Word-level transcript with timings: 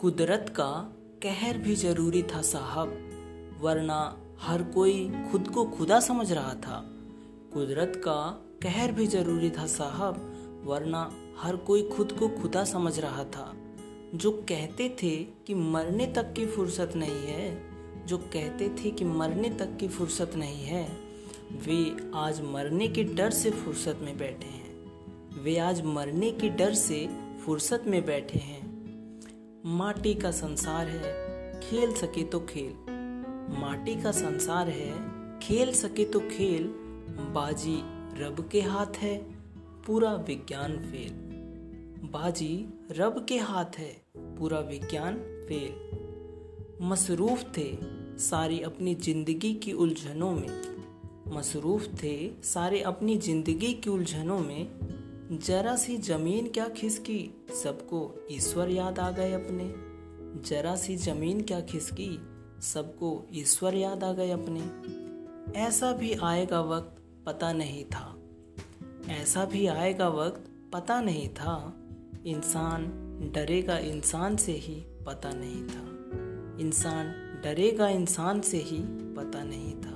कुदरत 0.00 0.46
का 0.56 0.92
कहर 1.22 1.58
भी 1.58 1.74
ज़रूरी 1.74 2.22
था 2.22 2.42
साहब, 2.42 2.88
वरना 3.60 4.16
हर 4.40 4.62
कोई 4.62 5.12
खुद 5.32 5.48
को 5.48 5.64
खुदा 5.64 6.00
समझ 6.00 6.32
रहा 6.32 6.54
था। 6.54 6.90
कुदरत 7.54 7.92
का 7.96 8.30
कहर 8.62 8.92
भी 8.92 9.06
ज़रूरी 9.06 9.50
था 9.50 9.66
साहब, 9.66 10.14
वरना 10.64 11.10
हर 11.38 11.56
कोई 11.56 11.82
खुद 11.82 12.12
को 12.12 12.28
खुदा 12.28 12.64
समझ 12.64 12.98
रहा 12.98 13.24
था। 13.24 13.54
जो 14.14 14.30
कहते 14.30 14.96
थे 15.02 15.16
कि 15.16 15.54
मरने 15.54 16.06
तक 16.06 16.32
की 16.32 16.46
फुर्सत 16.46 16.92
नहीं 16.96 17.26
है, 17.26 17.62
जो 18.06 18.18
कहते 18.18 18.68
थे 18.68 18.90
कि 18.90 19.04
मरने 19.04 19.50
तक 19.50 19.76
की 19.76 19.88
फुर्सत 19.88 20.30
नहीं 20.34 20.64
है, 20.64 20.88
वे 21.52 22.10
आज 22.14 22.40
मरने 22.40 22.88
के 22.88 23.04
डर 23.04 23.30
से 23.30 23.50
फुर्सत 23.50 23.98
में 24.02 24.18
बैठे 24.18 24.48
हैं। 24.48 24.86
वे 25.42 25.58
आज 25.58 25.82
मरने 25.82 26.30
के 26.30 26.48
डर 26.48 26.74
से 26.74 27.08
फुर्सत 27.46 27.84
में 27.86 28.06
बैठे 28.06 28.38
हैं। 28.38 28.67
माटी 29.66 30.14
का 30.14 30.30
संसार 30.30 30.86
है, 30.86 31.12
खेल 31.60 31.92
सके 31.92 32.24
तो 32.24 32.40
खेल। 32.40 32.74
माटी 33.60 34.02
का 34.02 34.12
संसार 34.12 34.68
है, 34.68 34.92
खेल 35.38 35.72
सके 35.72 36.04
तो 36.04 36.20
खेल। 36.20 36.66
बाजी 37.34 37.76
रब 38.22 38.48
के 38.52 38.60
हाथ 38.60 38.96
है, 38.96 39.18
पूरा 39.86 40.14
विज्ञान 40.14 40.78
फेल। 40.78 41.12
बाजी 42.08 42.66
रब 42.90 43.26
के 43.28 43.38
हाथ 43.38 43.78
है, 43.78 44.02
पूरा 44.16 44.60
विज्ञान 44.60 45.14
फेल। 45.16 45.98
मसरूफ 46.82 47.44
थे 47.56 47.78
सारी 48.18 48.60
अपनी 48.60 48.94
ज़िंदगी 48.94 49.54
की 49.54 49.72
उलझनों 49.72 50.32
में। 50.32 50.62
मसरूफ 51.36 51.86
थे 52.02 52.30
सारे 52.42 52.80
अपनी 52.80 53.16
ज़िंदगी 53.16 53.72
की 53.74 53.90
उलझनों 53.90 54.38
में 54.38 54.68
जरा 55.32 55.76
सी 55.76 55.96
ज़मीन 55.96 56.48
क्या 56.48 56.68
खिसकी? 56.68 57.46
सबको 57.62 58.26
ईश्वर 58.30 58.70
याद 58.70 58.98
आ 58.98 59.10
गए 59.10 59.32
अपने। 59.32 59.74
जरा 60.48 60.76
सी 60.76 60.96
ज़मीन 60.96 61.42
क्या 61.42 61.60
खिसकी? 61.60 62.18
सबको 62.60 63.26
ईश्वर 63.32 63.74
याद 63.74 64.04
आ 64.04 64.12
गए 64.12 64.30
अपने। 64.30 64.60
ऐसा 65.58 65.92
भी 65.92 66.12
आएगा 66.12 66.60
वक्त, 66.60 67.02
पता 67.26 67.52
नहीं 67.52 67.84
था। 67.84 68.18
ऐसा 69.08 69.44
भी 69.44 69.66
आएगा 69.66 70.08
वक्त, 70.08 70.70
पता 70.72 71.00
नहीं 71.00 71.28
था। 71.28 71.74
इंसान 72.26 72.86
डरेगा 73.34 73.78
इंसान 73.78 74.36
से 74.36 74.52
ही, 74.52 74.74
पता 75.06 75.30
नहीं 75.32 75.62
था। 75.62 75.84
इंसान 76.60 77.06
डरेगा 77.44 77.88
इंसान 77.88 78.40
से 78.40 78.56
ही, 78.56 78.78
पता 79.14 79.44
नहीं 79.44 79.74
था। 79.74 79.87